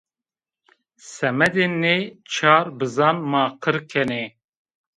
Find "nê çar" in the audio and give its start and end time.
1.81-2.65